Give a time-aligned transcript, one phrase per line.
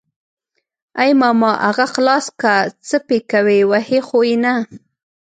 [1.01, 2.53] ای ماما اغه خلاص که
[2.87, 4.53] څه پې کوي وهي خو يې نه.